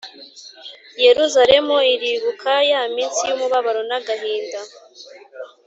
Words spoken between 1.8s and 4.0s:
iribuka ya minsi y’umubabaro